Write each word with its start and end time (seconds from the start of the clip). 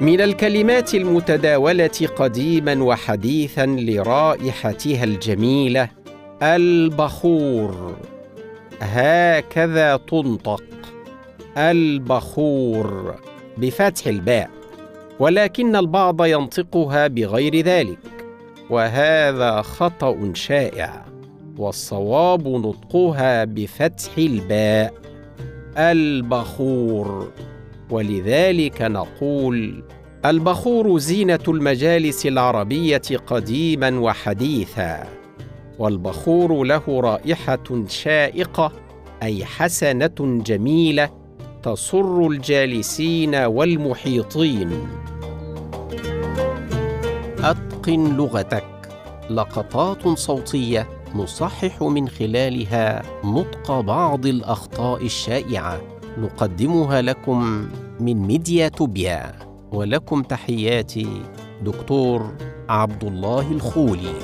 من 0.00 0.20
الكلمات 0.20 0.94
المتداولة 0.94 2.08
قديما 2.16 2.84
وحديثا 2.84 3.66
لرائحتها 3.66 5.04
الجميلة 5.04 5.88
البخور. 6.42 7.96
هكذا 8.80 9.96
تنطق 9.96 10.62
البخور 11.56 13.14
بفتح 13.58 14.06
الباء. 14.06 14.50
ولكن 15.18 15.76
البعض 15.76 16.24
ينطقها 16.24 17.06
بغير 17.06 17.60
ذلك. 17.60 18.15
وهذا 18.70 19.62
خطأ 19.62 20.32
شائع. 20.34 21.04
والصواب 21.58 22.48
نطقها 22.48 23.44
بفتح 23.44 24.18
الباء 24.18 24.94
البخور. 25.78 27.32
ولذلك 27.90 28.82
نقول 28.82 29.84
البخور 30.24 30.98
زينة 30.98 31.38
المجالس 31.48 32.26
العربية 32.26 33.02
قديما 33.26 33.98
وحديثا. 34.00 35.06
والبخور 35.78 36.64
له 36.64 37.00
رائحة 37.00 37.84
شائقة 37.88 38.72
أي 39.22 39.44
حسنة 39.44 40.42
جميلة 40.46 41.10
تسر 41.62 42.26
الجالسين 42.26 43.34
والمحيطين. 43.34 44.88
أتقن 47.50 48.16
لغتك. 48.16 48.64
لقطات 49.30 50.08
صوتية 50.08 50.88
نصحح 51.14 51.82
من 51.82 52.08
خلالها 52.08 53.02
نطق 53.24 53.80
بعض 53.80 54.26
الأخطاء 54.26 55.04
الشائعة. 55.04 55.80
نقدمها 56.18 57.02
لكم 57.02 57.68
من 58.00 58.26
ميديا 58.26 58.68
توبيا 58.68 59.32
ولكم 59.72 60.22
تحياتي 60.22 61.22
دكتور 61.62 62.34
عبد 62.68 63.04
الله 63.04 63.52
الخولي. 63.52 64.14